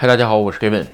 [0.00, 0.86] 嗨，大家好，我是 Kevin。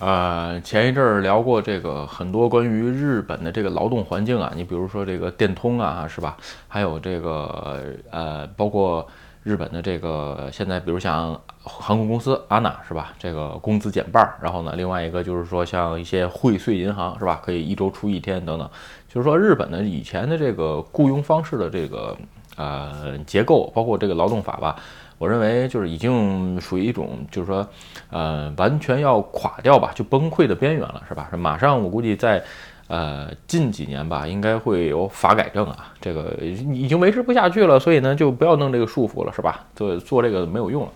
[0.00, 6.36] 呃，前一阵儿聊过这个很多关于日本的这个劳动环境啊，你比如说这个电通啊，是吧？
[6.66, 9.06] 还有这个呃，包括
[9.44, 13.12] 日本的这个现在，比如像航空公司 ANA 是吧？
[13.16, 17.40] 这个工资减半儿，然后呢，另外一个就是说像一些汇穗银行是吧？
[17.44, 18.68] 可以一周出一天等等，
[19.08, 22.16] 就是说日本的以前的这个雇佣方式的这个
[22.56, 24.74] 呃结构，包括这个劳动法吧。
[25.22, 27.64] 我认为就是已经属于一种，就是说，
[28.10, 31.30] 呃，完全要垮掉吧，就崩溃的边缘了，是吧？
[31.38, 32.42] 马上我估计在，
[32.88, 39.64] 呃，近几年吧，应该会有法改正啊，这个已经维持不下去了，所以呢，就不要弄这个束缚了，是吧？
[39.76, 40.88] 做做这个没有用了，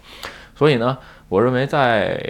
[0.57, 2.21] 所以呢，我认为在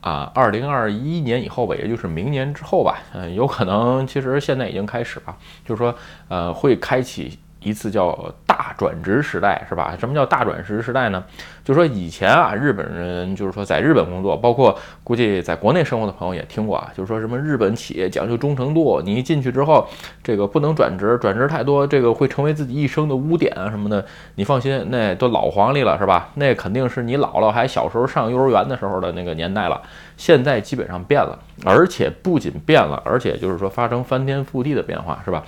[0.00, 5.94] 啊，二零二一年以后吧，也就是明年之后吧，嗯，有可能其实现在已经开始了，就是说，
[6.26, 7.38] 呃，会开启。
[7.66, 8.30] 一次叫
[8.64, 9.94] 大转职时代是吧？
[10.00, 11.22] 什么叫大转职时代呢？
[11.62, 19.86] 就是说以前啊，日本人就是说在日本工作，包括估计在国内生活的朋友也听过啊，就是说什么日本企业讲究忠诚度，你一进去之后，
[20.22, 24.02] 这个不能转职，转职太多，这个会成为自己一生的污点啊什么的。
[24.36, 26.30] 你放心，那都老黄历了是吧？
[26.36, 29.82] 那肯定是你姥姥还小时候上幼儿园的时候的那个年代了。
[30.16, 35.44] 现在基本上变了，而且不仅变了，而且就是说发生翻天覆地的变化是吧？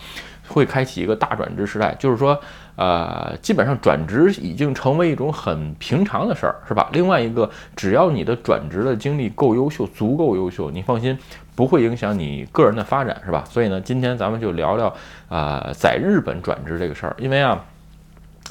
[0.48, 2.38] 会开启一个大转职时代，就是说，
[2.76, 6.88] 呃，基本上转职已经成为一种很平常的事儿，是吧？
[6.92, 11.18] 另外一个，只要你的转职的经历够优秀，足够优秀，你放心，
[11.54, 13.42] 不会影响你个人的发展，是吧？
[13.48, 14.94] 所以呢，今天咱们就聊聊
[15.28, 17.64] 啊，在日本转职这个事儿，因为啊，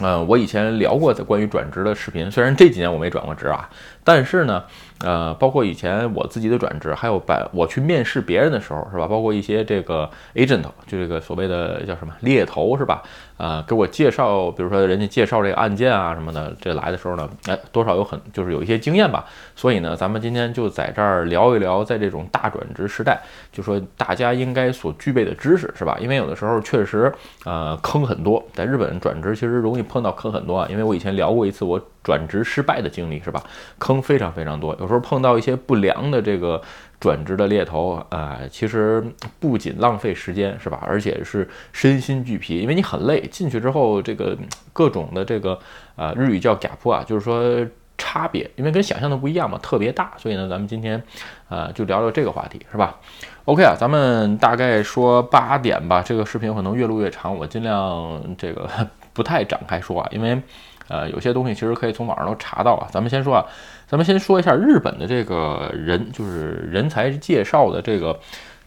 [0.02, 3.70] 嗯，我以前聊过的关于转职的视频，虽然这几年我没转过职啊，
[4.04, 4.64] 但是呢。
[5.00, 9.06] 呃，包括以前我自己的转职，还有把我去面试别人的时候，是吧？
[9.06, 13.04] 包括一些这个 agent，就这个所谓的叫什么猎头，是吧？
[13.38, 19.26] 啊，给我介绍，比如说人家介绍这个案件啊什么的，这来的时候呢，哎，多少有很就是有一些经验吧。
[19.56, 25.98] 所以呢，咱们今天就在这儿聊一聊，在这种大转职时代，就说大家应该所具备的知识，是吧？
[26.00, 27.12] 因为有的时候确实，
[27.44, 28.44] 呃，坑很多。
[28.54, 33.44] 在日本转职其实容易碰到坑很多啊，因为我以前聊过一次我转职失败的经历，是吧？
[33.80, 34.76] 坑非常非常多。
[34.80, 36.62] 有时候碰到一些不良的这个
[37.00, 39.04] 转职的猎头啊，其实
[39.40, 43.22] 不仅浪费时间是吧，而且是身心俱疲，因为你很累。
[43.32, 44.38] 进去之后，这个
[44.72, 45.60] 各种的这个
[45.96, 47.68] 啊，日语叫 gap 啊，就是说
[47.98, 50.14] 差别，因为跟想象的不一样嘛，特别大。
[50.18, 51.02] 所以呢，咱们今天
[51.50, 52.98] 啊，就聊聊这个话题是吧
[53.46, 56.02] ？OK 啊，咱们大概说八点吧。
[56.02, 58.70] 这个视频可能越录越长，我尽量这个
[59.14, 60.42] 不太展开说啊，因为。
[60.88, 62.88] 呃，有些东西其实可以从网上都查到啊。
[62.92, 63.46] 咱们先说啊，
[63.88, 68.20] 咱们先说一下日本的这个人，就是人才介绍的这个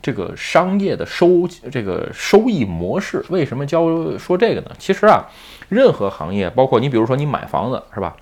[0.03, 3.25] 这个商业的收这个收益模式。
[3.29, 3.87] 为什么教
[4.19, 4.71] 说这个呢？
[4.79, 5.25] 其实啊，
[5.69, 8.17] 任何行业，包括你比如说你买房子是吧？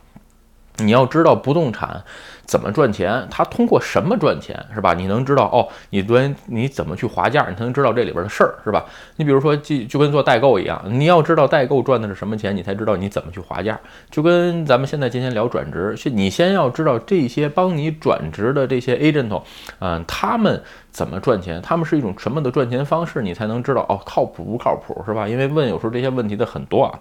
[0.78, 2.02] 你要知道不动产。
[2.46, 3.26] 怎么赚钱？
[3.28, 4.94] 它通过什么赚钱，是吧？
[4.94, 5.66] 你能知道哦？
[5.90, 7.44] 你对，你怎么去划价？
[7.50, 8.84] 你才能知道这里边的事儿，是吧？
[9.16, 13.76] 你比如说，就就跟做代购一样，你要知道代购赚的是什么钱，你才知道你怎么去划价。
[14.12, 19.42] 就跟咱们现在今天聊转职，你先要知道这些帮你转职的这些 agent，
[19.80, 21.60] 嗯，他们怎么赚钱？
[21.60, 23.22] 他们是一种什么的赚钱方式？
[23.22, 25.26] 你才能知道哦，靠谱不靠谱，是吧？
[25.26, 26.96] 因为问有时候这些问题的很多啊。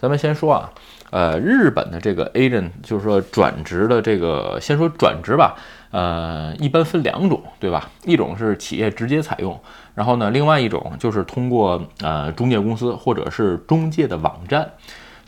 [0.00, 0.72] 咱们先说啊，
[1.10, 5.54] 呃，日本的这个 agent 就是说转职的这个，先说转职吧，
[5.90, 7.90] 呃，一般分两种，对吧？
[8.06, 9.60] 一种是企业直接采用，
[9.94, 14.70] 然后呢，另外一种就是通过呃中介公司或者是中介的网站。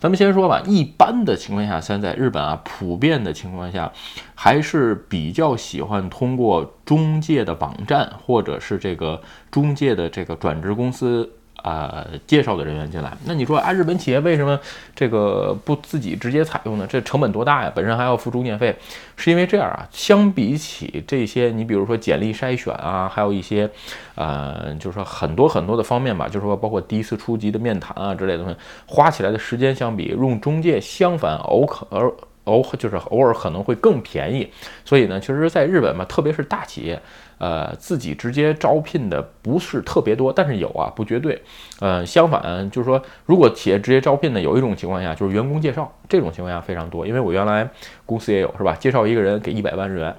[0.00, 3.93] 咱们先说吧，一般的情况下，现在日本啊，普遍的情况下，
[4.34, 11.31] 还是比较喜欢通过中介的网站或者是这个中介的这个转职公司。
[11.62, 14.59] 呃，介绍的人员进来，那你说啊，日本企业为什么
[14.97, 16.87] 这个不自己直接采用呢？
[16.89, 17.73] 这成本多大呀？
[17.73, 18.77] 本身还要付中介费，
[19.17, 19.87] 是因为这样啊？
[19.93, 23.71] 相比起这些，你比如说简历筛选啊，还有一些，
[24.17, 28.56] 呃，就是说很多很多的方面吧，就是说包括第一次初级的面谈啊之类的东西，
[28.87, 32.12] 花起来的时间相比用中介，相反偶可而
[32.44, 34.50] 偶就是偶尔可能会更便宜。
[34.84, 37.00] 所以呢，其实在日本嘛，特别是大企业。
[37.38, 41.43] 呃，自己直接招聘的不是特别多，但是有啊，不绝对。
[41.81, 47.05] 呃，相反就是说，如果企业直接招聘呢，有一种情况下就是员工介绍，这种情况下非常多。
[47.05, 47.69] 因为我原来
[48.06, 48.76] 公司也有，是吧？
[48.78, 50.14] 介绍一个人给一百万日元，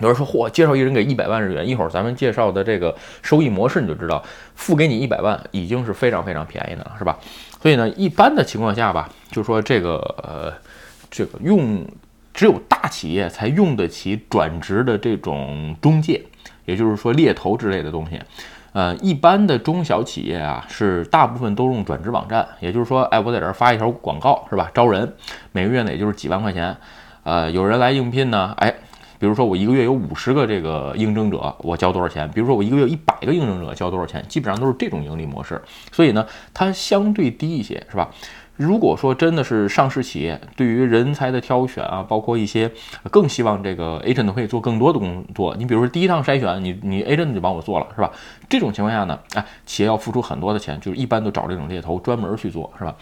[0.00, 4.22] 有人说嚯，介绍一个人给一百万日元，一会儿咱们介绍的这个收益模式你就知道，
[4.54, 7.18] 付给你一百万已经是非常非常便宜的了，是吧？
[7.62, 10.52] 所以呢，一般的情况下吧，就是说这个呃，
[11.10, 11.84] 这个用。
[12.34, 16.22] 只有大企业才用得起转职的这种中介，
[16.66, 18.20] 也就是说猎头之类的东西。
[18.72, 22.46] 呃，一般的中小企业啊，是大部分都用转职网站。
[22.60, 24.70] 也就是说，哎，我在这儿发一条广告，是吧？
[24.72, 25.12] 招人，
[25.50, 26.76] 每个月呢也就是几万块钱。
[27.24, 28.72] 呃，有人来应聘呢，哎，
[29.18, 32.30] 比如说我一个月有五十个这个应征者，我交多少钱？
[32.30, 34.24] 比如说我一个月一百个应征者，交多少钱？
[34.28, 35.60] 基本上都是这种盈利模式，
[35.90, 36.24] 所以呢，
[36.54, 38.08] 它相对低一些，是吧？
[38.58, 42.68] 如果说真的是上市企业，对于人才的挑选啊，包括一些
[43.08, 45.54] 更希望这个 agent 可以做更多的工作。
[45.56, 48.10] 你比如说第一趟筛选，你你 agent 就帮我做了，是吧？
[48.48, 52.92] 这种情况下呢，哎，企业要付出很多的钱，就是一般都找这种猎头专门去做，是吧？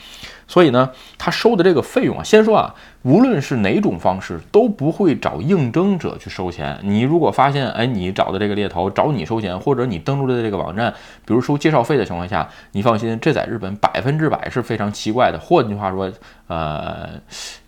[0.47, 2.75] 所以呢，他收的这个费用啊，先说啊，
[3.07, 6.77] 无论是哪种方式，都不会找应征者去收钱。
[6.83, 10.93] 你如果发现，哎，你找的这个猎头找你收钱，或者你登录的这个网站，
[11.25, 15.39] 比如收介绍费的情况下，你放心，这在日本百分之百是非常奇怪的。
[15.39, 16.11] 换句话说，
[16.49, 17.11] 呃，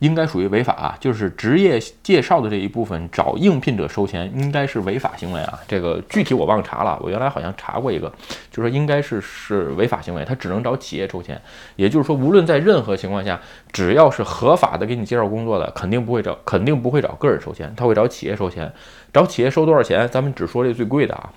[0.01, 5.57] 应该属于违法啊，就是职业介绍的这一部分找应聘者收钱，应该是违法行为啊。
[5.69, 8.13] 这个具体我忘查了，我原来好像查过一个，
[8.51, 11.41] 就说应该是是违法行为，他只能找企业收钱。
[11.77, 13.41] 也就是说，无论在任何情况下，
[13.71, 18.73] 只要是合法的给你介绍工作的，肯定不会找，肯定不会找个人收钱，他会找企业收钱。
[19.13, 20.09] 找企业收多少钱？
[20.09, 21.33] 咱们只说这最贵的啊。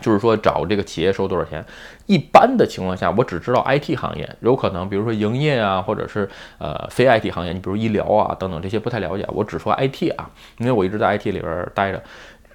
[0.00, 1.64] 就是说找这个企业收多少钱？
[2.06, 9.26] 一般的情况下，我只知道 IT 行业有可能，比如说营业啊，或者是呃非 IT 行业，你比如医疗啊等等这些不太了解。
[9.28, 12.02] 我只说 IT 啊，因为我一直在 IT 里边待着。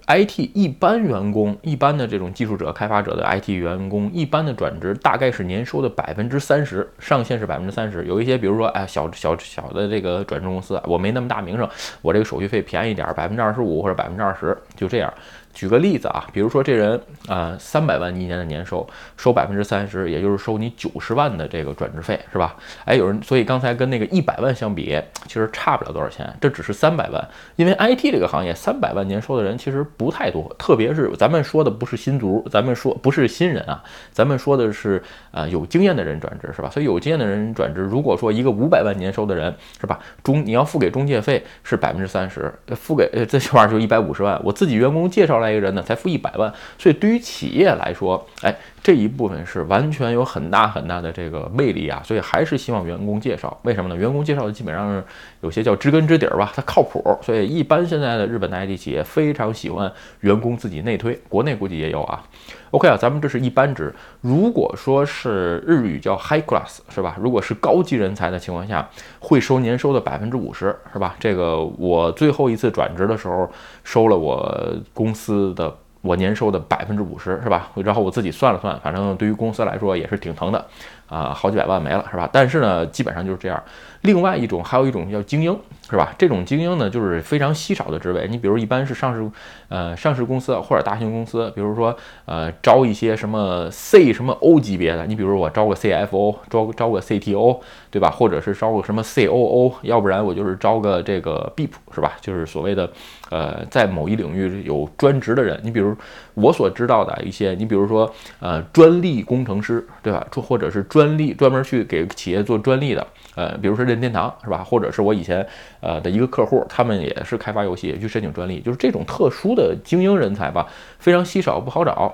[0.07, 8.05] IT 一般员工，一般的这种技术者、开发者的 IT 员工，一般的转职大概是年收的百分之三十，上限是百分之三十。
[8.05, 11.67] 有一些，比如说哎小小小的这个转职公司，我没那么大名声，
[12.01, 15.11] 我这个手续费便宜点，百分之二十五或者百分之二十，就这样。
[15.55, 18.85] 举个例子啊，比如说这人啊，三百万一年的年收，
[19.15, 22.55] 收百分之三十，也就是收你九十万的这个转职费，是吧？
[22.83, 27.25] 哎，有人，所以刚才跟那个一百万相比，其实差不了多少钱，这只是三百万，
[27.55, 33.81] 因为 IT 这个行业三百万年收的人其实不太多，特别是咱们说的不是新族，咱们说不是新人啊，
[34.11, 36.69] 咱们说的是呃有经验的人转职，是吧？
[36.69, 39.97] 所以有经验的人转职，如果说一个五百万年收的人，是吧？
[40.21, 45.44] 中你要付给中介费是百分之三十，付给呃这块儿就一百五十万，我自己员工介绍来。
[45.45, 48.53] 来一个人呢才付一百万，所以对于企业来说，哎，
[48.83, 53.55] 这一部分是完全有很大很大的这个魅力啊，所以还是希望员工介绍。
[53.63, 53.95] 为什么呢？
[53.95, 55.03] 员工介绍的基本上
[55.41, 57.01] 有些叫知根知底儿吧，它靠谱。
[57.21, 62.23] 所以一般现在的日本的 IT 企业非常喜欢员工自己内推，国内估计也有啊。
[62.71, 63.93] OK 啊，咱们这是一般值。
[64.21, 67.15] 如果说是日语叫 high class 是吧？
[67.19, 68.87] 如果是高级人才的情况下，
[69.19, 71.15] 会收年收的百分之五十是吧？
[71.19, 73.49] 这个我最后一次转职的时候
[73.83, 77.71] 收了我公司的我年收的百分之五十是吧？
[77.75, 80.65] 然后我自己算了算，反正对于公司来说也是挺疼的。
[81.07, 82.29] 啊，好几百万没了是吧？
[82.31, 83.61] 但是呢，基本上就是这样。
[84.01, 85.57] 另外一种，还有一种叫精英，
[85.89, 86.13] 是吧？
[86.17, 88.27] 这种精英呢，就是非常稀少的职位。
[88.29, 89.31] 你比如一般是上市，
[89.67, 95.07] 呃，上市公司或者大型公司，比如说呃，招一些什么 C 什么 O 级别的。
[95.07, 97.59] 你比如我招个 CFO，招招个 CTO，
[97.89, 98.11] 对吧？
[98.11, 102.11] 或者是招个什么 COO，要不然我就是招个这个 BEP，是吧？
[102.21, 102.87] 就是所谓的
[103.31, 105.59] 呃，在某一领域有专职的人。
[105.63, 105.95] 你比如
[106.35, 108.09] 我所知道的一些，你比如说
[108.39, 110.25] 呃，专利工程师，对吧？
[110.31, 110.85] 或者是。
[110.87, 113.05] 专利专门去给企业做专利的，
[113.35, 114.63] 呃，比如说任天堂是吧？
[114.63, 115.45] 或者是我以前
[115.81, 120.67] 呃的一个客户，他们也是开发游戏，也去申请专利，就是这种特殊的精英人才吧，
[120.99, 122.13] 非常稀少，不好找。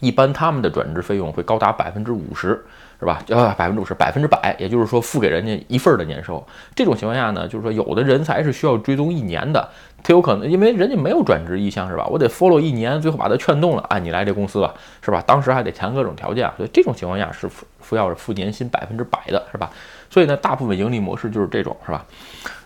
[0.00, 2.64] 一般他们的转职费用会高达百分之五十。
[3.00, 3.22] 是吧？
[3.28, 6.44] 呃，百分之五十，百分之百，也就是说付给人家一份的年收。
[6.74, 9.68] 这种情况下呢，就是说有的人才是需要追踪一年的，
[10.02, 12.04] 他有可能因为人家没有转职意向，是吧？
[12.08, 15.22] 我得 follow 一年，最后把他劝动了，哎，你来这公司吧，是吧？
[15.24, 17.48] 当时还得谈各种条件，所以这种情况下是
[17.88, 19.70] 付要是付年薪百分之百的，是吧？
[20.10, 22.04] 所以呢，大部分盈利模式就是这种，是吧？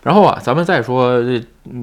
[0.01, 1.21] 然后啊，咱们再说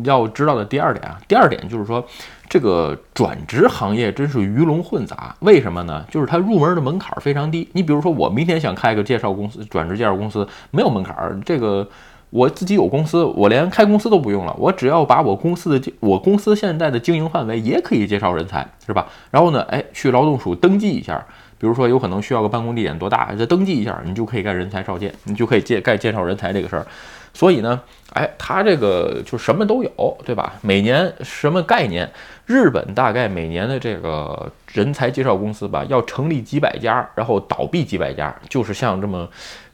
[0.04, 2.06] 要知道的第二点啊，第二点就是说。
[2.52, 6.04] 这个转职行业真是鱼龙混杂，为什么呢？
[6.10, 7.68] 就是它入门的门槛非常低。
[7.74, 11.40] 你比如说，我明天想开个介绍公司，转职介绍公司没有门槛。
[11.46, 11.88] 这个
[12.30, 19.06] 我自己有公司，我连开公司都不用了，我只要把我公司的我公司现在的经营范围也可以介绍人才，是吧？
[19.30, 21.24] 然后呢，哎，去劳动署登记一下，
[21.60, 26.86] 比如说有可能需要个办公地点多大，再登记一下，你就可以干人才召见，你就可以介干介绍人才这个事儿。
[27.34, 27.80] 所以呢，
[28.14, 30.54] 哎，他这个就什么都有，对吧？
[30.62, 32.10] 每年什么概念？
[32.46, 39.28] 日本大概每年的这个人才介绍公司吧，要成立几百家，然后倒闭几百家，就是像这么。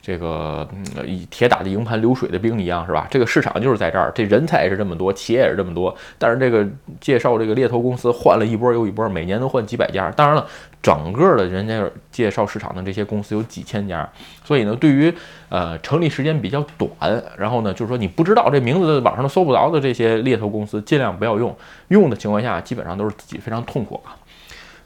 [0.06, 0.68] 这个
[1.04, 3.08] 以铁打的营盘流水的兵一样，是吧？
[3.10, 5.92] 这个市场就是在这儿，这人才也是这么多，企业也是这么多。
[6.16, 6.64] 但是这个
[7.00, 10.08] 介绍这个猎头公司换了一波又一波，每年都换几百家。
[10.12, 10.46] 当然了，
[10.80, 11.82] 整个的人家
[12.12, 14.08] 介绍市场的这些公司有几千家，
[14.44, 15.12] 所以呢，对于
[15.48, 16.88] 呃成立时间比较短，
[17.36, 21.52] 然后呢，就是说你不知道这名字网上都搜不着的这些猎头公司，尽量不要用。
[21.88, 24.14] 用的情况下，基本上都是自己非常痛苦啊。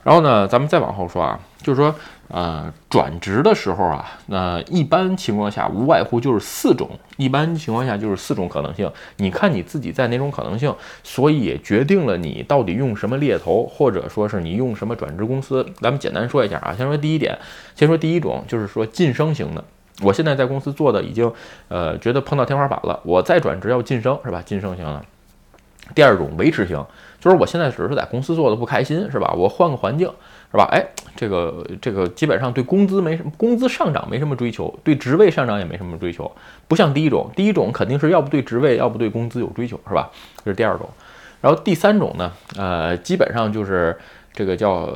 [0.03, 1.95] 然后呢，咱们再往后说啊，就是说，
[2.29, 6.89] 呃，转职的时候啊，那一般情况下无外乎就是四种，
[7.19, 8.91] 一般情况下就是四种可能性。
[9.17, 15.67] 你看你自己在哪种可能性，所以也决定了你到底用什么猎头，或者说是你用什么转职公司。
[15.81, 17.39] 咱们简单说一下啊，先说第一点，
[17.75, 19.63] 先说第一种，就是说晋升型的。
[20.03, 21.31] 我现在在公司做的已经，
[21.69, 24.43] 呃，觉得碰到天花板了，我再转职要晋升，是吧？
[24.47, 25.05] 晋升型的。
[25.95, 26.85] 第二种维持型。
[27.19, 29.31] 就是我现在只是在公司做的不开心，是吧？
[29.37, 30.11] 我换个环境，
[30.51, 30.67] 是吧？
[30.73, 30.83] 哎，
[31.15, 36.31] 这个这个基本上对工资没什么，工资上涨没什么追求，对职位上涨也没什么追求，
[36.67, 40.11] 不像第一种，第一种肯定是要不对职位，要不对工资有追求，是吧？
[40.43, 40.89] 这是第二种。
[41.43, 43.95] 然后第三种呢，呃，基本上就是
[44.33, 44.89] 这个叫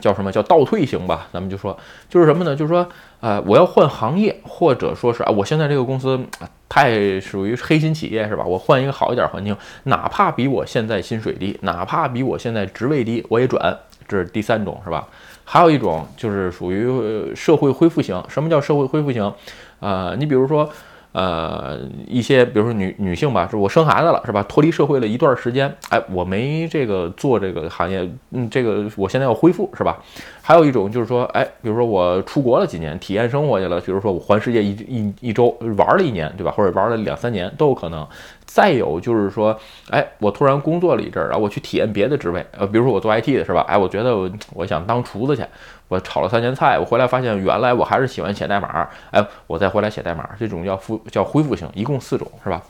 [0.00, 1.28] 叫什么叫倒退型吧？
[1.32, 1.76] 咱们就说
[2.08, 2.54] 就是什么呢？
[2.54, 2.88] 就是说。
[3.20, 6.20] 呃，我要换行业，或者说是啊，我现在这个公司
[6.68, 8.44] 太属于黑心企业，是吧？
[8.44, 13.76] 我换一个好一点环境，哪怕比我现在薪水低，哪怕比我现在职位低，我也转。
[14.06, 15.08] 这是第三种，是吧？
[15.42, 18.22] 还有一种就是属于社会恢复型。
[18.28, 19.34] 什么叫社会恢复型？
[19.80, 20.70] 啊，你比如说。
[21.12, 24.42] 呃，一些比如说女女性吧，是我生孩子了，是吧？
[24.44, 29.98] 脱离社会了一段时间，哎，我没这个做这个行业，嗯，这个我现在要恢复，是吧？
[30.42, 36.52] 还有一种就是说，哎，比如说我出国了几年，体验生活去了，比如说我环世界一一一周玩了一年，对吧？
[36.52, 38.06] 或者玩了两三年都有可能。
[38.50, 39.56] 再有就是说，
[39.90, 43.60] 哎，我突然工作了一阵儿，然后我去体验别的职位，呃，比如说我做 IT 的是吧？
[43.68, 45.44] 哎，我觉得我我想当厨子去，
[45.88, 52.62] 我炒了三年菜，我回来发现原来我还是喜欢写代码，哎，我再回来写代码，这种叫复叫恢复型，一共四种是吧？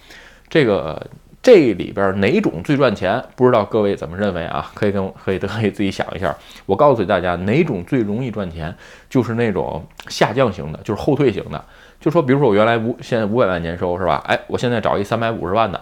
[0.49, 1.01] 这个
[1.41, 3.23] 这里边哪种最赚钱？
[3.37, 4.69] 不知道各位怎么认为啊？
[4.75, 6.35] 可以跟可以可以自己想一下。
[6.67, 8.75] 我告诉大家，哪种最容易赚钱？
[9.09, 11.65] 就是那种下降型的，就是后退型的。
[12.01, 14.23] 就说，比如说我原来五现在五百万年收是吧？
[14.27, 15.81] 哎，我现在找一三百五十万的，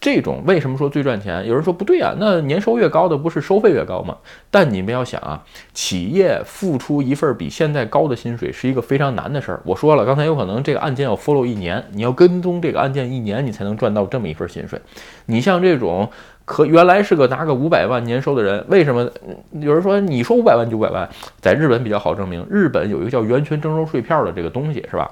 [0.00, 1.46] 这种为什么说最赚钱？
[1.46, 4.16] 有人说不对啊，那年收越高的不是收费越高吗？
[4.50, 9.60] 但你们要想啊，企业付出一份比现在高的薪水是一个非常难的事儿。
[9.64, 14.80] 我说了，刚才有可能这个案件要 follow 一年，你要跟踪这个案件一年，你才能赚到这么一份薪水。
[15.26, 16.08] 你像这种
[16.46, 19.08] 可原来是个拿个五百万年收的人，为什么
[19.52, 21.06] 有人说你说五百万就五百万？
[21.42, 25.10] 在日本比较好证明，日本有一个叫源泉征收税票的这个东西，是吧？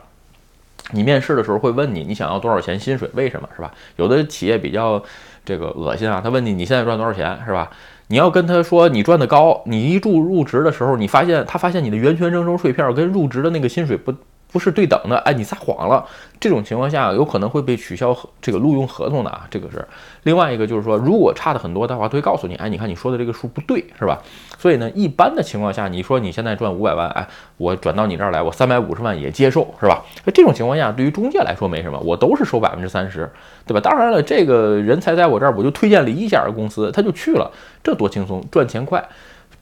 [0.92, 3.08] 你面试的时候会问你，你想要多少钱薪水？
[3.14, 3.72] 为什么是吧？
[3.96, 5.02] 有的企业比较
[5.44, 7.70] 这个恶心啊，他问你你现在赚多少钱是吧？
[8.08, 14.14] 你要跟他说你赚的高，你一入入职的时候，你发现他发现你的源泉征收税票跟入职的那个薪水不。
[14.50, 16.04] 不是对等的，哎，你撒谎了，
[16.40, 19.86] 这种情况下有可能会被取消这个录用合同的啊，这个是
[20.22, 24.18] 另外一个，就是说如果差的很多的话，他会告诉你，哎，你看你说的这个数不对，是吧？
[24.58, 27.28] 所以呢，一般的情况下，你说你现在赚五百万，哎，
[27.58, 30.02] 我转到你这儿来，我三百五十万也接受，是吧？
[30.24, 33.30] 那这种情况下，对于中介来说没什么，我都是收百分之三十，
[33.66, 33.80] 对吧？
[33.80, 37.50] 当然了，这个人才在我这儿，我就推荐了一家公司，他就去了，
[37.84, 39.06] 这多轻松，赚钱快。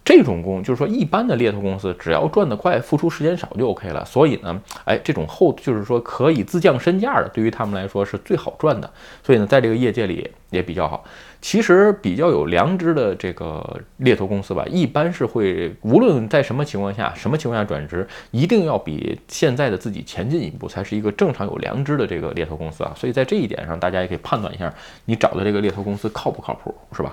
[0.06, 4.04] 这种工就是说，一般的猎头公司只要赚得快，付出时间少就 OK 了。
[4.04, 8.88] 所以呢，哎，这种后就是说可以自降身价的，对于他们来说是最好赚的。
[9.24, 11.04] 所以呢，在这个业界里也比较好。
[11.40, 22.92] 其实比较有良知的这个猎头公司吧，一般是会无论在什么情况下、什么情况下转职，一定要比现在的自己前进一步，才是一个正常有良知的这个猎头公司啊。
[22.96, 24.72] 所以在这一点上，大家也可以判断一下，
[25.04, 27.12] 你找的这个猎头公司靠不靠谱，是吧？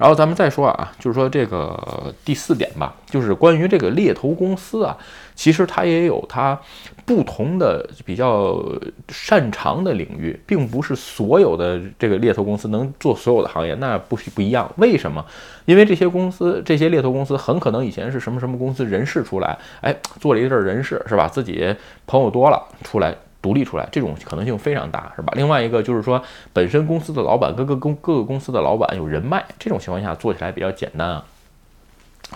[0.00, 4.96] 然后咱们再说啊，就是说这个第四点吧，就是关于这个猎头公司啊，
[5.34, 6.58] 其实它也有它
[7.04, 8.64] 不同的比较
[9.10, 14.72] 擅长的领域，并不是所有的这个猎头公司能做所有的行业，那不不一样。
[14.78, 15.22] 为什么？
[15.66, 21.28] 因为这些公司，这些猎头公司很可能以前是什么什么公司人事出来，哎，做了一阵人事，是吧？
[21.28, 21.76] 自己
[22.06, 23.14] 朋友多了出来。
[23.42, 25.32] 独立出来，这种可能性非常大，是吧？
[25.36, 31.24] 另外一个就是说，本身公司的老板各个公各个公司的老板有人脉，这种情况下做起来比较简单啊。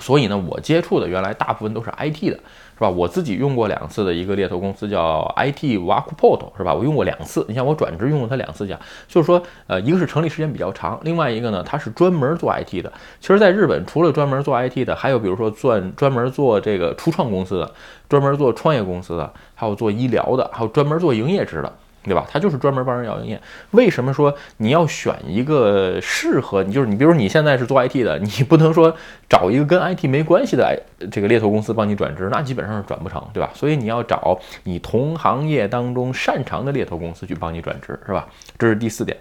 [0.01, 2.39] 所以呢，我接触的原来大部分都是 IT 的。
[2.77, 2.91] 是吧？
[2.91, 6.75] 我自己用过两次的一个猎头公司叫 IT w a k u p o t 是吧？
[6.75, 7.47] 我用过两次。
[7.49, 12.93] 你像我转职用了它两次，讲就是说，呃，一个是成立时间比较长，另外一个呢，它是专门做 IT 的。
[13.21, 17.71] 其实，在日本，除了专门做 IT 的，还有比如说专专门做这个初创公司的，
[18.09, 21.73] 专门做创业公司的，还有做医疗的，还有专门做营业职的。
[22.05, 22.27] 对吧？
[22.31, 23.41] 他就是专门帮人要营业。
[23.73, 26.73] 为什么说你要选一个适合你？
[26.73, 28.95] 就是你，比如你现在是做 IT 的，你不能说
[29.29, 30.81] 找一个跟 IT 没关系的
[31.11, 33.51] 这个猎头公司帮你转职，那基本上是转不成，对吧？
[33.55, 38.29] 所以你要找你同行业当中擅长的猎头公司去帮你转职，是吧？
[38.59, 39.17] 这是第四点。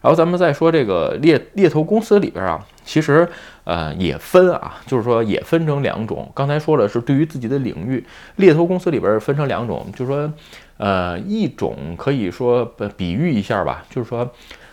[0.00, 3.28] 然后咱们再说这个猎猎头公司里边啊，其实
[3.64, 6.30] 呃也分啊，就是说也分成两种。
[6.34, 8.04] 刚才说了是对于自己的领域，
[8.36, 10.32] 猎头公司里边分成两种，就是说。
[10.78, 12.64] 呃，一种可以说
[12.96, 14.30] 比喻一下吧，就是说，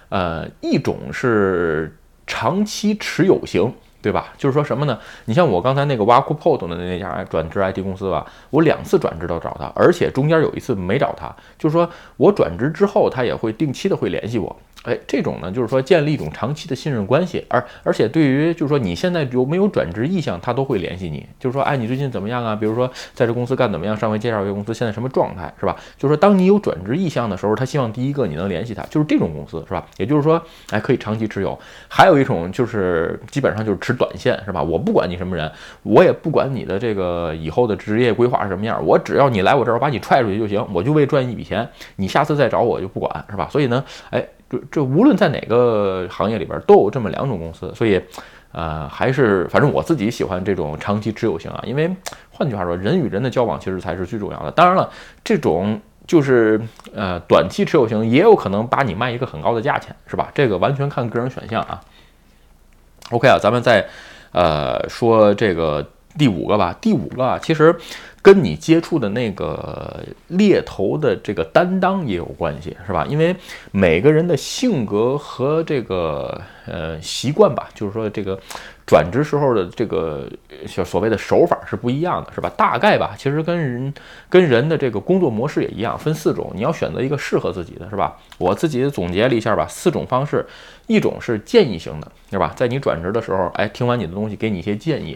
[0.10, 4.32] 呃，一种是长期持有型，对吧？
[4.38, 5.00] 就是说什么呢？
[5.26, 14.56] 你像我刚才那个挖库 pod 的那家转职 IT 公司吧，我两次转职都找他，而且中间有一次没找他，就是说我转职之后，他也会定期的会联系我。
[14.86, 22.56] 哎，这种呢，就是说建立一种长期的信任关系，而而且对于就是说你现在有没有转职意向，他都会联系你，就是说，哎，你最近怎么样啊？
[22.56, 23.98] 比如说在这公司干怎么样？
[23.98, 25.76] 上回介绍一个公司，现在什么状态，是吧？
[25.98, 29.86] 就是说，当你有转职意向的时候，他希望第一个你能联系他，就是这种公司，是吧？
[29.98, 31.58] 也就是说，哎，可以长期持有。
[31.88, 34.62] 还有一种就是基本上就是持短线，是吧？
[34.62, 35.52] 我不管你什么人，
[35.84, 43.48] 我也不管你的这个以后的职业规划是什么样，我只要你来我这儿把你踹出去就行，我就为赚一笔钱，你下次再找我就不管，是吧？
[43.52, 44.24] 所以呢，哎。
[44.50, 48.02] 这这无论在哪个行业里边都有这么两种公司，所以，
[48.52, 51.94] 呃，还是反正我自己喜欢这种长期持有型啊，因为
[52.30, 54.52] 换句话说，人与人的交往其实才是最重要的。
[54.52, 54.90] 当然了，
[55.24, 56.62] 这种就是
[56.94, 60.32] 呃短期持有型也有可能把你卖一个很高的价钱，是吧？
[60.34, 61.82] 这个完全看个人选项啊。
[63.12, 63.88] OK 啊，咱们再
[64.32, 65.86] 呃说这个
[66.18, 66.76] 第五个吧。
[66.80, 67.76] 第五个啊，其实。
[68.26, 73.06] 跟你接触的那个猎头的这个担当也有关系，是吧？
[73.08, 73.36] 因为
[73.70, 78.40] 每个人的性格和这个呃习惯吧，就是说这个
[78.84, 80.28] 转职时候的这个
[80.66, 82.52] 所所谓的手法是不一样的，是吧？
[82.58, 83.94] 大概吧，其实跟人
[84.28, 88.18] 跟人的这个工作模式也一样，分四种，你要选择一个适合自己的，是吧？
[88.40, 90.44] 我自己总结了一下吧，四种方式，
[90.88, 92.52] 一种是建议型的，是吧？
[92.56, 95.16] 在你转职的时候，哎，听完你的东西，给你一些建议。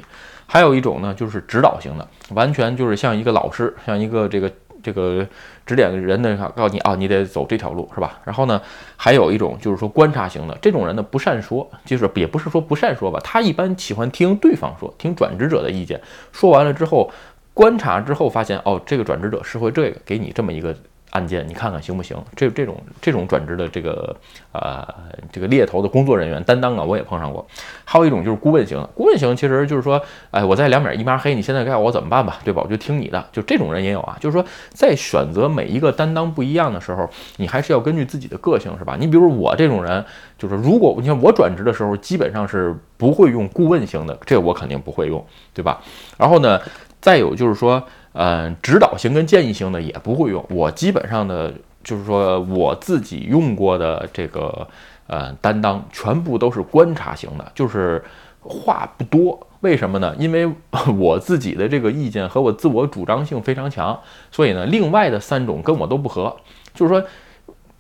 [0.52, 4.52] 还有一种呢，就是指导型的，完全就是像一个老师，像一个这个
[4.84, 5.26] 这个
[5.66, 8.20] 指点人的，告诉你啊，你得走这条路，是吧？
[8.26, 8.62] 然后呢，
[8.98, 16.02] 还有一种就是说观察型的，这种人呢不善说，就是也不是说不善说吧，他一般喜欢听对方说，听转职者的意见，
[16.34, 17.10] 说完了之后，
[17.54, 20.76] 观察之后发现，哦，这个转职者是会这个，给你这么一个。
[21.12, 22.16] 案件，你看看行不行？
[22.36, 24.16] 这这种这种转职的这个
[24.52, 24.88] 呃
[25.32, 27.46] 这个猎头的工作人员担当啊，我也碰上过。
[27.84, 30.00] 还有一种就是顾问型，顾问型其实就是说，
[30.32, 32.38] 哎，我在两边一面黑，你现在该我怎么办吧？
[32.44, 32.62] 对吧？
[32.64, 33.26] 我就听你的。
[33.32, 34.16] 就这种人也有啊。
[34.20, 38.96] 就是说，在选择每一个担当不一样的时候，你还是要根据自己的个性，是吧？
[39.00, 40.06] 你比如我这种人，
[40.38, 45.82] 就是如果你看我转职的时候，基本上是不会用顾问型的，这我肯定不会用，对吧？
[46.18, 46.62] 然后呢，
[47.02, 47.84] 再有就是说。
[48.14, 50.46] 嗯，指导型跟建议型的也不会用。
[50.50, 54.68] 我基本上的，就是说我自己用过的这个，
[55.08, 58.04] 呃，担当全部都是观察型的，就是
[58.42, 59.48] 话不多。
[59.62, 60.16] 为什么呢？
[60.18, 60.50] 因为
[60.98, 64.00] 我自己的这个意见和我自我主张性非常强，
[64.32, 66.36] 所以呢，另外的三种跟我都不合。
[66.74, 67.04] 就是说。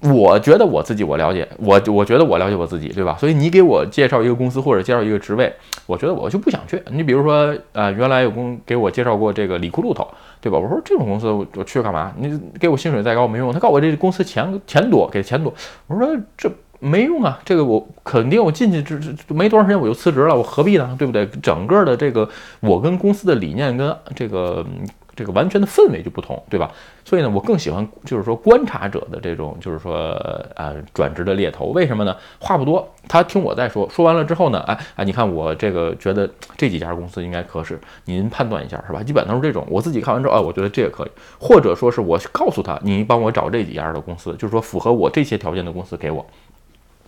[0.01, 3.17] 我觉得我自己我了解我，我觉得我了解我自己，对吧？
[3.19, 5.53] 所以你给我介绍一个公司或者介绍一个职位，
[5.85, 6.81] 我觉得我就不想去。
[6.89, 10.07] 你比如说，呃，原来有公给我介绍过这个李库路头，
[10.39, 10.57] 对吧？
[10.57, 12.13] 我说这种公司我去干嘛？
[12.17, 13.51] 你给我薪水再高没用。
[13.51, 15.53] 他告诉我这公司钱钱多，给钱多。
[15.87, 20.95] 我说这没用啊，这个我肯定我进去这这没多长时间我就辞职了，我何必呢？
[20.97, 21.27] 对不对？
[21.43, 22.29] 整个的这个
[22.61, 24.65] 我跟公司的理念跟这个。
[25.19, 26.71] 这个完全的氛围就不同，对吧？
[27.03, 30.11] 所以呢，我更喜欢就是说观察者的这种，就是说
[30.55, 31.65] 呃转职的猎头。
[31.73, 32.15] 为什么呢？
[32.39, 39.03] 话不多，他听我再说，说完了之后呢，哎哎，你看我这个觉得这几家公司应该合适，您判断一下是吧？
[39.03, 39.67] 基本都是这种。
[39.69, 46.25] 我自己看完之后，哎，我觉得这个可以，或者说是我告诉他，你帮我找这几家的公司，就是说符合我这些条件的公司给我。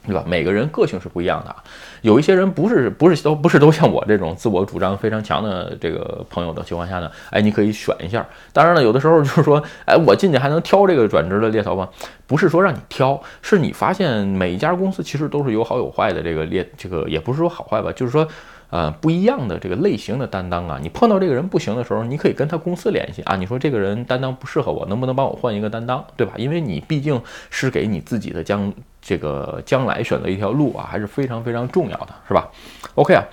[0.05, 0.23] 对吧？
[0.25, 1.55] 每个人个性是不一样的，
[2.01, 8.25] 有一些人不是不是都不是都像我这种自我主张非常强的这个朋友的情况下呢，哎，你可以选一下。
[8.51, 11.87] 当然了，有的时候就是说， 哎，我进去还能挑这个转职的猎头吗？
[12.25, 18.27] 不是说让你挑，是你发现每一家公司其实都是有好有坏的这个猎，这个也不是说好坏吧，就是说。
[18.71, 23.35] 呃，不一样的这个类型的担当啊，你碰到这个人不行的时候，你可以跟他公司联系啊。
[23.35, 26.35] 你说这个人担当不适合我，能不能帮我换一个担当，对吧？
[26.37, 32.49] 因为你毕竟是给你自己的将这个将来选择一条路啊，还是非常非常重要的，是吧
[32.95, 33.25] ？OK 啊。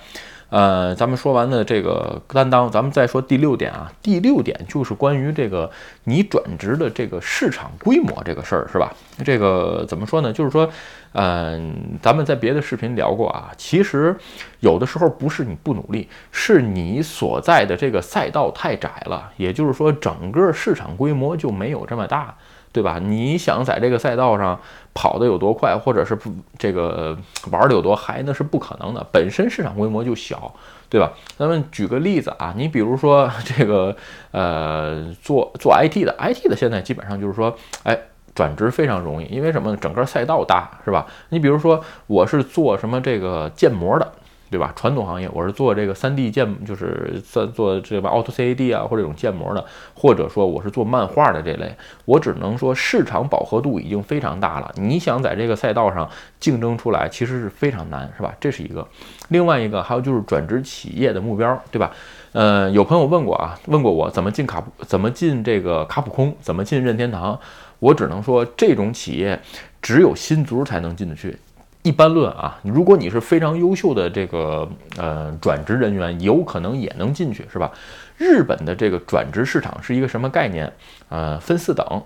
[0.49, 3.93] 呃，咱们说完了这个担当，咱们再说第六点啊。
[4.01, 5.69] 第六点就是关于这个
[6.05, 8.91] 你转职的这个市场规模这个事儿，是吧？
[9.23, 10.33] 这个怎么说呢？
[10.33, 10.67] 就是说，
[11.11, 13.51] 嗯，咱们在别的视频聊过啊。
[13.57, 14.17] 其实
[14.61, 22.35] 有的时候不是你不努力，是你所在的这个赛道太窄了，也就是说，整个市场规模就没有这么大。
[22.71, 22.99] 对吧？
[23.01, 24.59] 你想在这个赛道上
[24.93, 27.17] 跑得有多快，或者是不这个
[27.51, 29.05] 玩的有多嗨，那是不可能的。
[29.11, 30.53] 本身市场规模就小，
[30.89, 31.11] 对吧？
[31.37, 33.95] 咱们举个例子啊，你比如说 这个
[34.31, 37.97] 呃，做做 IT 的，IT 的现在基本上就是说，哎，
[38.35, 39.75] 转职非常容易，因为什么？
[39.77, 41.05] 整个赛道大，是吧？
[41.29, 44.13] 你比如说我是做什么这个建模的。
[44.49, 44.73] 对吧？
[44.75, 54.71] 传统行业我是做这个 3D 建，就是做做这个 Auto CAD 啊，或者这种建模的，或者说我是做漫画的这类，我只能说市场饱和度已经非常大了。
[54.75, 56.09] 你想在这个赛道上
[56.39, 58.33] 竞争出来，其实是非常难，是吧？
[58.39, 58.87] 这是一个。
[59.29, 61.91] 另外一个还有就是转职企业的目标，对吧？
[62.31, 67.39] 呃，有朋友问过啊，问过我怎么进卡普，怎么进这个卡普空，怎么进任天堂？
[67.79, 69.39] 我只能说，这种企业
[69.81, 71.37] 只有新卒才能进得去。
[71.81, 77.71] 一般论啊，如果你是非常优秀的这个呃转职人员，有可能也能进去，是吧？
[78.17, 80.71] 日本的这个转职市场是一个什么概念？
[81.07, 82.03] 呃，分四等，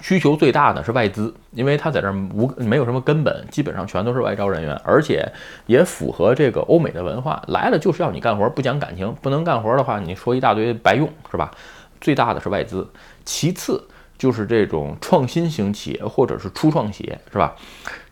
[0.00, 5.28] 需求最大的是外资，因为他在这儿无没有什么根本，基本上全都是外招人员，而且
[5.66, 11.50] 也符合这个欧美的文化，来了就是要你干活，不讲感情，不能干活的话，你说一大堆白用，是吧？
[12.00, 12.88] 最大的是外资，
[13.24, 13.82] 其次。
[14.20, 17.56] 就是这种创新型企业或者是初创企业，是吧？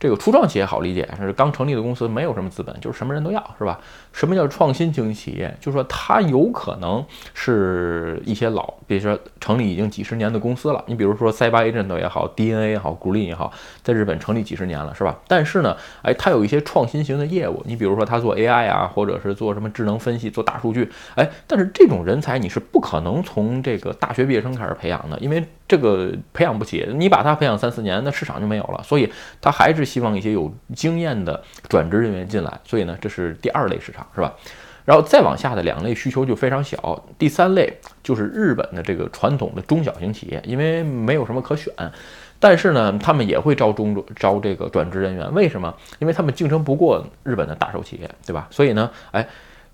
[0.01, 3.79] 这个初创企业好理解，是刚成立的公司，没有什么资本，就是什么人都要，是吧？
[4.13, 5.55] 什么叫创新型企业？
[5.61, 10.83] 就是说它有可能是一些老，比如说成立已经几十年的公司了。
[10.87, 15.19] 你比如说塞巴 A 阵斗也好，DNA 也好，，Green 也好，在日本成立几十年了，是吧？
[15.27, 17.63] 但是呢，哎，它有一些创新型的业务。
[17.67, 28.83] 你比如说它做 AI 啊，或者是做什么智能分析、做大数据，哎，但是这种人才你是不可能从这个大学毕业生开始培养的，因为这个呃培养不起，你把他培养三四年，那市场就没有了。
[28.85, 32.61] 所以他还是希望一些有经验的转职人员进来。
[32.65, 34.33] 所以呢，这是第二类市场，是吧？
[34.85, 37.05] 然后再往下的两类需求就非常小。
[37.19, 41.73] 第三类就是日本的这个传统的中小型企业，因为没有什么可选，
[42.39, 45.35] 但是呢，他们也会招中招这个转职人员。
[45.35, 45.75] 为什么？
[45.99, 48.47] 因为他们竞争不过日本的大手企业，对吧？
[48.51, 49.27] 所以呢，哎。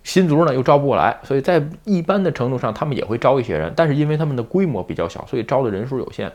[0.04, 6.30] 新卒呢又招不过来，所以在一般的程度上，他们也会招一些人，但是因为他们的规模比较小，所以招的人数有限。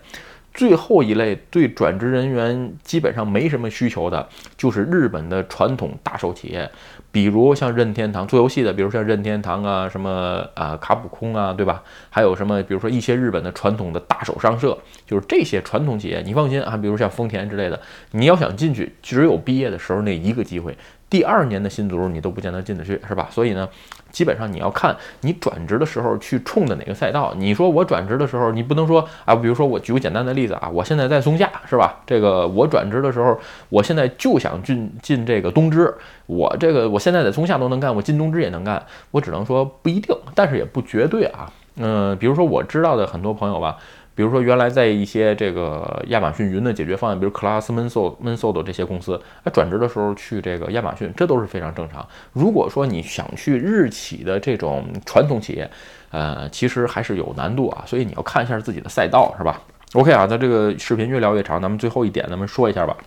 [0.52, 4.28] 最后一类对转职人员基本上没什么需求的，
[4.58, 6.70] 就是日本的传统大手企业，
[7.12, 11.84] 比如像任天堂做游戏的，比如像任天堂啊，什么啊卡普空啊，对吧？
[12.10, 17.80] 还有什么，比如说一些日本的传统的大手商社，就是这些传统企业，你放心啊，比如像丰田之类的，
[18.12, 20.76] 你要想进去，只有毕业的时候那一个机会。
[21.10, 23.28] 第二年的新卒你都不见得进得去，是吧？
[23.32, 23.68] 所以呢，
[24.12, 27.34] 基本上你要看你转职的时候去冲的哪个赛道。
[27.36, 32.00] 你说我转职的时候，你不能说啊，比如说我举个简单的例子啊，我现在在松下，是吧？
[32.06, 35.92] 这个我转职的时候，我现在就想进进这个东芝，
[36.28, 41.52] 我这个我现在在松下都能干，我进东芝也能干，我只能说不一定，但是也不绝对啊。
[41.82, 43.78] 嗯，比如说我知道的很多朋友吧。
[44.20, 52.06] 比如说，原来在一些这个亚马逊云的解决方案，比如 Class Mensol、Mensol 这些公司，哎，转职的时候去这个亚马逊，这都是非常正常。
[52.34, 55.72] 如果说你想去日企的这种传统企业，
[56.12, 59.62] 呃，其实还是有难度啊，所以你要看一下自己的赛道，是吧
[59.94, 62.98] ？OK 啊，那这个视频越聊越长，咱们最后一点，咱们说一下吧。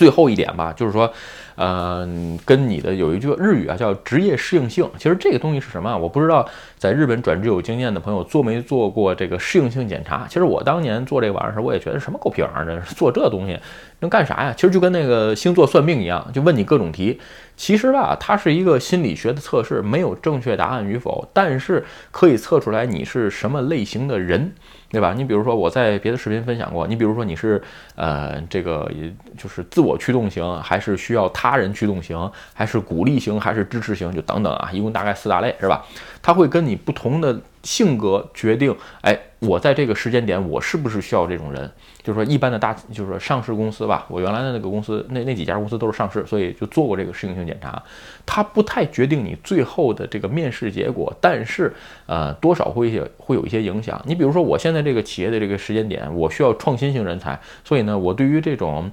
[0.00, 1.12] 最后一点吧，就是说，
[1.56, 2.08] 呃，
[2.46, 4.88] 跟你的有一句日语啊，叫职业适应性。
[4.96, 5.94] 其实这个东西是什么？
[5.94, 10.24] 我不知道，在日本转职有经验的朋友做没做过这个适应性检查？
[10.26, 13.58] 其实我当年做这个玩意儿时，我也觉得什么狗屁玩意儿，做这东西
[13.98, 14.54] 能干啥呀？
[14.56, 17.20] 其实就跟那个星座算命一样，就问你各种题。
[17.58, 24.54] 其实吧，它是一个心理学的测试，没有正确答案与否，但是可以测出来你是什么类型的人。
[24.90, 25.14] 对吧？
[25.16, 27.62] 你比如说，我在别的视频分享过，你比如说你是，
[27.94, 35.84] 呃，这个也就是自我驱动型，还是需要他人驱动型，还是鼓励型，还是支持型，就等等啊，一共大概四大类，是吧？
[36.20, 37.40] 他会跟你不同的。
[37.62, 41.70] 性格决定，哎，我在这个时间点，我是不是需要这种人？
[42.02, 44.06] 就是说，一般的大，就是说上市公司吧。
[44.08, 47.82] 我原来的那个公司，那那几家公司都是上市，所以就做过这个适应性检查。
[48.26, 51.72] 它不太决定你最后的这个面试结果，但是，
[52.06, 54.00] 呃，多少会些会有一些影响。
[54.04, 58.90] 你比如说，我现在这个企业的这个时间点，我需要创新型人才，所以呢，我对于这种。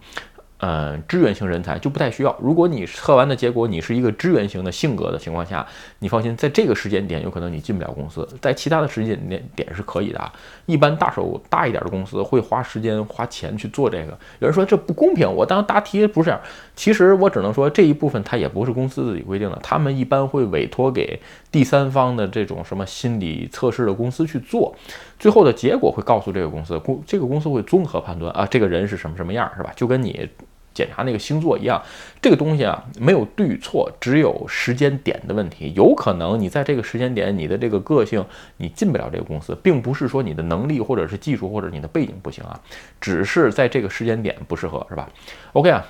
[0.59, 2.35] 嗯，支援型人才就不太需要。
[2.41, 5.65] 如果你测完的结果你是一个支援型的性格的情况下，
[5.99, 10.33] 你放心，在这个时间点有可能你进不了公司，在其他的时间点点是可以的啊。
[10.65, 14.17] 一般大手大一点的公司会花时间花钱去做这个。
[14.39, 16.41] 有人说这不公平，我当答题不是这样。
[16.77, 21.19] 其实我只能说这一部分它也不是公司自己规定的，他们一般会委托给
[21.51, 24.73] 第三方的这种什么心理测试的公司去做，
[25.19, 29.73] 最后的结果会告诉这个公司，公这个公司会综合判断啊，这个人是什么什么样，是吧？
[29.75, 30.29] 就跟你。
[30.73, 31.81] 检查那个星座一样，
[32.21, 35.73] 这个东西啊没有对错，只有时间点的问题。
[35.75, 38.23] 有可能你在这个时间点，你的这个个性
[38.57, 42.59] 你进不了这个公司，并不是说你的能力或者是技术或者你的背景不行啊，
[43.01, 45.09] 只是在这个时间点不适合，是吧
[45.53, 45.83] ？OK 啊，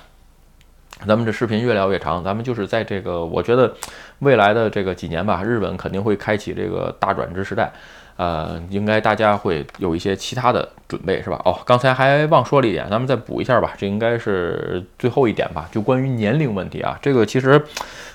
[1.06, 3.72] 咱们这视频越聊越长，咱们就是在这个我觉得
[4.20, 7.72] 未来的这个几年吧，日本肯定会开启这个大转职时代。
[8.16, 11.40] 呃，应该大家会有一些其他的准备，是吧？
[11.44, 13.74] 哦，刚才还忘说了一点，咱们再补一下吧。
[13.78, 16.98] 这应该是最后一点吧，就关于年龄问题啊。
[17.00, 17.64] 这个其实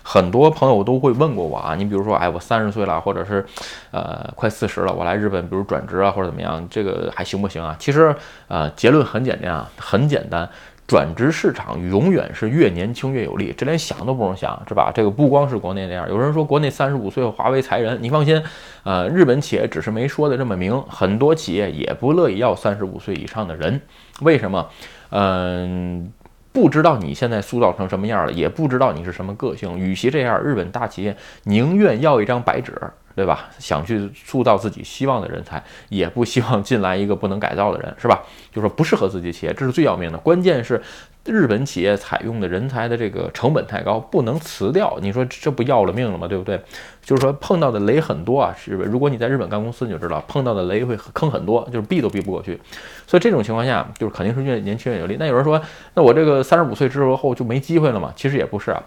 [0.03, 1.73] 很多朋友都会问过我啊。
[1.75, 3.45] 你比如说，哎，我三十岁了，或者是
[3.91, 7.73] 呃快四十了，我来日本，比如转职啊，或者怎么样，这个还行不行啊？
[7.79, 8.13] 其实
[8.49, 10.49] 呃，结论很简单啊，很简单。
[10.86, 14.91] 转职市场永远是越年轻越有利，这连想都不用想，是吧？
[14.93, 18.43] 这个不光是国内那样，有人说国内三十五岁华为裁人，你放心，
[18.84, 23.82] 呃，日本企业只是没说的这么明，很多企业也不乐意要三十五岁以上的人，
[24.22, 24.67] 为什么？
[25.10, 26.12] 嗯，
[26.52, 32.74] 不知道你现在塑造成什么样了，也不知道你是什么个性，与其这样，日本大企业宁愿要一张白纸。
[33.15, 33.49] 对吧？
[33.60, 38.21] 想去塑造自己希望的人才，也不希望进来一个不能改造的人，是吧？
[38.52, 40.17] 就说不适合自己企业，这是最要命的。
[40.17, 40.82] 关键是
[41.26, 44.97] 日本企业采用的人才的这个成本太高，不能辞掉。
[45.02, 46.28] 你说这不要了命了吗？
[46.28, 46.60] 对不对？
[47.02, 48.89] 就是说碰到的雷很多啊，是不是？
[48.89, 52.60] 如果你在日本干公司，你就知道碰到的雷会坑很多，就是避都避不过去。
[53.06, 55.17] 所以这种情况下，就是肯定是越年轻越有利。
[55.19, 55.62] 那有人说，
[55.93, 58.12] 那我这个三十五岁之后就没机会了吗？
[58.15, 58.82] 其实也不是啊。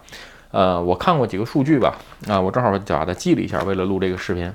[0.57, 4.51] 呃，我看过几个数据吧，啊，我正好假的记了一下，为了录这个视频。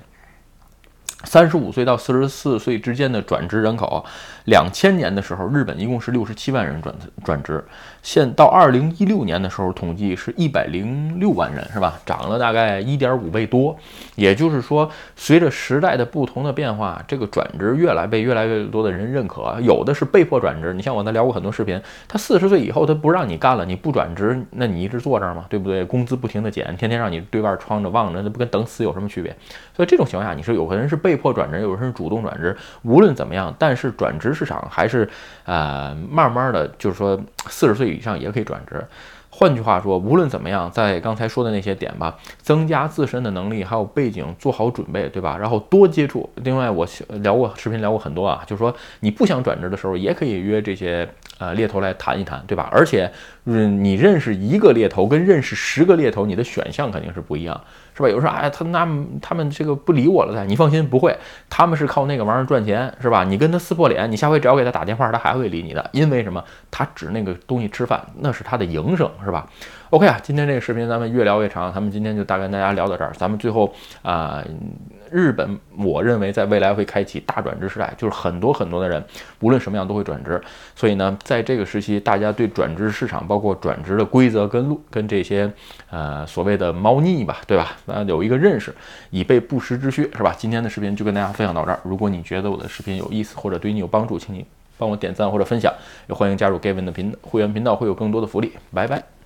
[1.23, 4.03] 三十五岁到四十四岁之间的转职人口，
[4.45, 7.63] 两千年的时候，日本一共是六十七万人转转职，
[8.01, 11.99] 现到二零一六年的时候，统计是一百零六万人，是吧？
[12.05, 13.75] 涨了大概一点五倍多。
[14.15, 20.73] 也就是说，随着时代的不同的变化，这个转职越来被越来越多的人认可，有的是被迫转职。
[20.73, 25.45] 你像我在聊过很多视频，他四十岁以后他不让你干了，你不转职，那你一直坐这儿吗？
[25.49, 25.85] 对不对？
[25.85, 29.35] 工资不停的减，天天让你对外窗着望着，那不跟等死有什么区别？
[29.75, 32.55] 所以这种情况下，你说有的人是被被迫转职，有人是主动转职。
[32.83, 35.09] 无论怎么样，但是转职市场还是
[35.43, 38.81] 呃慢慢的，就是说四十岁以上也可以转职。
[39.29, 45.37] 换句话说，无论怎么样，在刚才说的那些点吧，增加自身的能力，还有背景，做好准备，对吧？
[45.37, 46.29] 然后多接触。
[46.35, 46.87] 另外，我
[47.21, 51.09] 聊过视频聊过很多啊，就是说你不想转职的时候，也可以约这些
[51.41, 52.69] 呃猎头来谈一谈，对吧？
[52.71, 53.11] 而且，
[53.45, 57.59] 嗯，你认识一个猎头跟认识十个猎头，你的选项肯定是不一样。
[57.93, 58.07] 是吧？
[58.07, 58.87] 有人说，哎，他那
[59.21, 60.43] 他们这个不理我了他。
[60.43, 61.17] 你放心，不会，
[61.49, 63.23] 他们是靠那个玩意儿赚钱，是吧？
[63.23, 65.89] 你跟他撕破脸，你下回只要给他打电话，他还会理你的。
[65.91, 66.43] 因为什么？
[66.69, 69.47] 他指那个东西吃饭，那是他的营生，是吧
[69.91, 73.13] ？OK 啊，今天这个视频咱们越聊越长，咱们今天就大概跟大家聊到这儿。
[73.13, 74.43] 咱们最后啊。
[75.13, 79.03] 日本，我认为在未来会开启大转职时代，就是很多很多的人，
[79.41, 80.41] 无论什么样都会转职。
[80.73, 85.51] 所以呢，在这个时期，大家对转职市场，包括转职的规则跟路，跟这些
[85.89, 87.75] 呃所谓的猫腻吧，对吧？
[87.87, 88.73] 那，有一个认识，
[89.09, 90.33] 以备不时之需，是吧？
[90.37, 91.79] 今天的视频就跟大家分享到这儿。
[91.83, 94.45] 如果你觉得我的视频有意思，或者对你有帮助，请你
[94.77, 95.73] 帮我点赞或者分享，
[96.07, 98.53] 也欢迎加入 Gavin 的频会员频道，会有更多的福利。
[98.73, 99.20] 拜拜。